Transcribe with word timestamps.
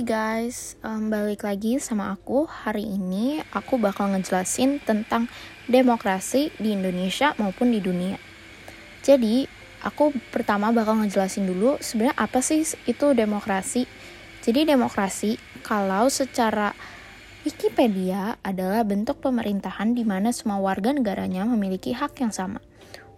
guys, 0.00 0.80
um, 0.80 1.12
balik 1.12 1.44
lagi 1.44 1.76
sama 1.76 2.16
aku. 2.16 2.48
Hari 2.48 2.80
ini 2.80 3.44
aku 3.52 3.76
bakal 3.76 4.08
ngejelasin 4.16 4.80
tentang 4.80 5.28
demokrasi 5.68 6.48
di 6.56 6.72
Indonesia 6.72 7.36
maupun 7.36 7.68
di 7.68 7.84
dunia. 7.84 8.16
Jadi, 9.04 9.44
aku 9.84 10.16
pertama 10.32 10.72
bakal 10.72 10.96
ngejelasin 11.04 11.44
dulu 11.44 11.76
sebenarnya 11.84 12.16
apa 12.16 12.40
sih 12.40 12.64
itu 12.88 13.12
demokrasi. 13.12 13.84
Jadi, 14.40 14.64
demokrasi 14.64 15.36
kalau 15.60 16.08
secara 16.08 16.72
Wikipedia 17.44 18.40
adalah 18.40 18.88
bentuk 18.88 19.20
pemerintahan 19.20 19.92
di 19.92 20.08
mana 20.08 20.32
semua 20.32 20.56
warga 20.56 20.96
negaranya 20.96 21.44
memiliki 21.44 21.92
hak 21.92 22.16
yang 22.24 22.32
sama 22.32 22.64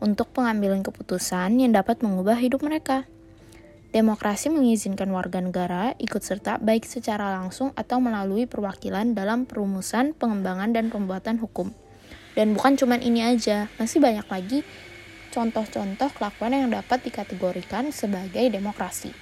untuk 0.03 0.34
pengambilan 0.34 0.83
keputusan 0.83 1.55
yang 1.55 1.70
dapat 1.70 2.03
mengubah 2.03 2.34
hidup 2.34 2.67
mereka. 2.67 3.06
Demokrasi 3.95 4.51
mengizinkan 4.51 5.07
warga 5.15 5.39
negara 5.39 5.95
ikut 6.03 6.19
serta 6.19 6.59
baik 6.59 6.83
secara 6.83 7.30
langsung 7.39 7.71
atau 7.79 8.03
melalui 8.03 8.43
perwakilan 8.43 9.15
dalam 9.15 9.47
perumusan, 9.47 10.19
pengembangan, 10.19 10.75
dan 10.75 10.91
pembuatan 10.91 11.39
hukum. 11.39 11.70
Dan 12.34 12.59
bukan 12.59 12.75
cuma 12.75 12.98
ini 12.98 13.23
aja, 13.23 13.70
masih 13.79 14.03
banyak 14.03 14.27
lagi 14.27 14.67
contoh-contoh 15.30 16.11
kelakuan 16.11 16.59
yang 16.59 16.75
dapat 16.75 17.07
dikategorikan 17.07 17.95
sebagai 17.95 18.43
demokrasi. 18.51 19.15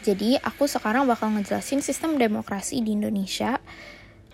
Jadi 0.00 0.40
aku 0.40 0.64
sekarang 0.64 1.04
bakal 1.04 1.36
ngejelasin 1.36 1.84
sistem 1.84 2.16
demokrasi 2.16 2.80
di 2.80 2.96
Indonesia, 2.96 3.60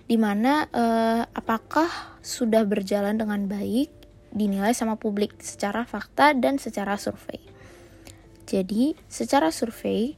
di 0.06 0.14
mana 0.14 0.70
eh, 0.70 1.22
apakah 1.34 2.22
sudah 2.22 2.62
berjalan 2.62 3.18
dengan 3.18 3.42
baik 3.50 3.90
dinilai 4.30 4.70
sama 4.70 4.94
publik 4.94 5.34
secara 5.42 5.82
fakta 5.82 6.30
dan 6.38 6.62
secara 6.62 6.94
survei. 6.94 7.57
Jadi, 8.48 8.96
secara 9.12 9.52
survei, 9.52 10.16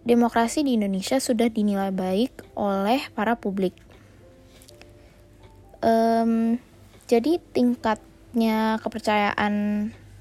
demokrasi 0.00 0.64
di 0.64 0.80
Indonesia 0.80 1.20
sudah 1.20 1.52
dinilai 1.52 1.92
baik 1.92 2.56
oleh 2.56 3.04
para 3.12 3.36
publik. 3.36 3.76
Um, 5.84 6.56
jadi, 7.04 7.36
tingkatnya 7.52 8.80
kepercayaan 8.80 9.54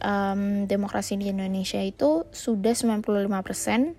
um, 0.04 0.68
demokrasi 0.68 1.16
di 1.16 1.32
Indonesia 1.32 1.80
itu 1.80 2.28
sudah 2.36 2.76
95%. 2.76 3.96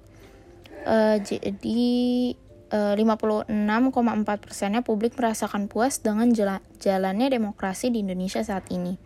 Uh, 0.85 1.17
jadi, 1.25 1.81
uh, 2.77 2.93
56,4 2.93 4.45
persennya 4.45 4.85
publik 4.85 5.17
merasakan 5.17 5.73
puas 5.73 6.05
dengan 6.05 6.29
jalannya 6.77 7.33
demokrasi 7.33 7.89
di 7.89 8.05
Indonesia 8.05 8.45
saat 8.45 8.69
ini. 8.69 9.01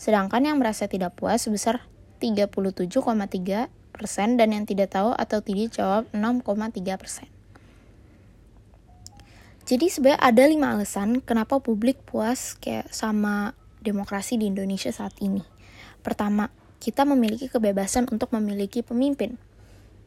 Sedangkan 0.00 0.48
yang 0.48 0.56
merasa 0.56 0.88
tidak 0.88 1.12
puas 1.20 1.44
sebesar 1.44 1.84
37,3 2.20 3.72
persen 3.96 4.36
dan 4.36 4.52
yang 4.52 4.68
tidak 4.68 4.92
tahu 4.92 5.16
atau 5.16 5.40
tidak 5.40 5.74
jawab 5.74 6.04
6,3 6.12 7.00
persen. 7.00 7.28
Jadi 9.70 9.86
sebenarnya 9.86 10.18
ada 10.18 10.44
lima 10.50 10.74
alasan 10.74 11.22
kenapa 11.22 11.62
publik 11.62 12.02
puas 12.02 12.58
kayak 12.58 12.90
sama 12.90 13.54
demokrasi 13.80 14.34
di 14.34 14.50
Indonesia 14.50 14.90
saat 14.90 15.14
ini. 15.22 15.46
Pertama, 16.02 16.50
kita 16.80 17.06
memiliki 17.06 17.46
kebebasan 17.46 18.08
untuk 18.10 18.32
memiliki 18.34 18.80
pemimpin. 18.82 19.36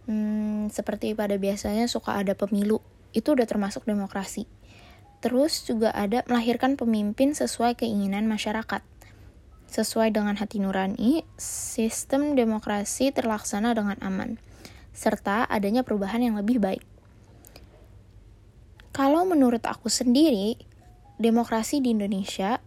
Hmm, 0.03 0.67
seperti 0.67 1.15
pada 1.15 1.39
biasanya 1.39 1.87
suka 1.87 2.19
ada 2.19 2.35
pemilu, 2.35 2.83
itu 3.15 3.31
udah 3.31 3.47
termasuk 3.47 3.87
demokrasi. 3.87 4.49
Terus 5.23 5.63
juga 5.63 5.95
ada 5.95 6.27
melahirkan 6.27 6.75
pemimpin 6.75 7.31
sesuai 7.31 7.79
keinginan 7.79 8.27
masyarakat. 8.27 8.83
Sesuai 9.73 10.13
dengan 10.13 10.37
hati 10.37 10.61
nurani, 10.61 11.25
sistem 11.33 12.37
demokrasi 12.37 13.09
terlaksana 13.09 13.73
dengan 13.73 13.97
aman, 14.05 14.37
serta 14.93 15.49
adanya 15.49 15.81
perubahan 15.81 16.21
yang 16.21 16.37
lebih 16.37 16.61
baik. 16.61 16.85
Kalau 18.93 19.25
menurut 19.25 19.65
aku 19.65 19.89
sendiri, 19.89 20.61
demokrasi 21.17 21.81
di 21.81 21.89
Indonesia 21.89 22.61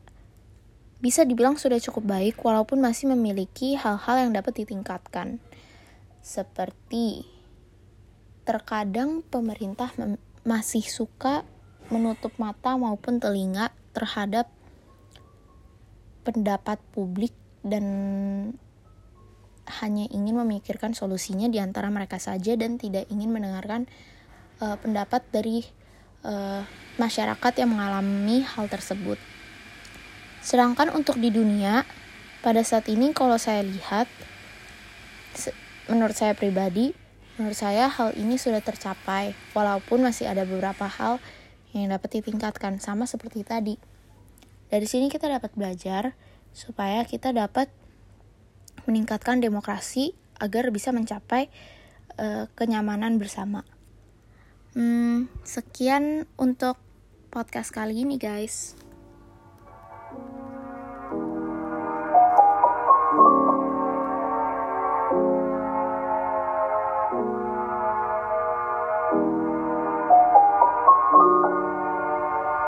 bisa 0.98 1.22
dibilang 1.22 1.54
sudah 1.54 1.78
cukup 1.78 2.10
baik 2.10 2.42
walaupun 2.42 2.82
masih 2.82 3.14
memiliki 3.14 3.78
hal-hal 3.78 4.26
yang 4.26 4.34
dapat 4.34 4.66
ditingkatkan. 4.66 5.38
Seperti 6.26 7.22
terkadang 8.42 9.22
pemerintah 9.22 9.94
masih 10.42 10.82
suka 10.82 11.46
menutup 11.86 12.34
mata 12.42 12.74
maupun 12.74 13.22
telinga 13.22 13.70
terhadap 13.94 14.50
pendapat 16.26 16.82
publik 16.90 17.30
dan 17.62 17.86
hanya 19.78 20.06
ingin 20.10 20.42
memikirkan 20.42 20.94
solusinya 20.94 21.46
di 21.46 21.62
antara 21.62 21.86
mereka 21.90 22.18
saja 22.18 22.58
dan 22.58 22.78
tidak 22.78 23.06
ingin 23.10 23.30
mendengarkan 23.30 23.86
uh, 24.62 24.74
pendapat 24.78 25.22
dari 25.30 25.62
uh, 26.26 26.66
masyarakat 26.98 27.52
yang 27.62 27.70
mengalami 27.70 28.42
hal 28.42 28.66
tersebut. 28.66 29.18
Sedangkan 30.42 30.94
untuk 30.94 31.18
di 31.18 31.30
dunia 31.30 31.82
pada 32.42 32.62
saat 32.62 32.86
ini 32.86 33.10
kalau 33.10 33.38
saya 33.38 33.66
lihat 33.66 34.06
menurut 35.90 36.14
saya 36.14 36.34
pribadi 36.34 36.94
menurut 37.36 37.58
saya 37.58 37.92
hal 37.92 38.16
ini 38.16 38.40
sudah 38.40 38.64
tercapai 38.64 39.36
walaupun 39.52 40.00
masih 40.00 40.24
ada 40.24 40.48
beberapa 40.48 40.88
hal 40.88 41.20
yang 41.76 41.92
dapat 41.92 42.22
ditingkatkan 42.22 42.80
sama 42.80 43.04
seperti 43.04 43.44
tadi. 43.44 43.76
Dari 44.66 44.86
sini 44.88 45.06
kita 45.06 45.30
dapat 45.30 45.54
belajar 45.54 46.18
supaya 46.50 47.04
kita 47.06 47.30
dapat 47.30 47.70
meningkatkan 48.86 49.42
demokrasi 49.42 50.14
agar 50.38 50.70
bisa 50.70 50.92
mencapai 50.94 51.48
uh, 52.18 52.48
kenyamanan 52.54 53.18
bersama. 53.20 53.66
Hmm, 54.76 55.32
sekian 55.42 56.28
untuk 56.36 56.76
podcast 57.32 57.72
kali 57.72 58.04
ini, 58.04 58.20
guys. 58.20 58.76